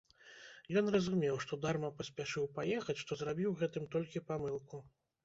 Ён 0.79 0.85
разумеў, 0.95 1.35
што 1.43 1.59
дарма 1.65 1.89
паспяшыў 1.99 2.47
паехаць, 2.55 2.97
што 3.03 3.19
зрабіў 3.21 3.55
гэтым 3.61 3.85
толькі 3.97 4.23
памылку. 4.31 4.81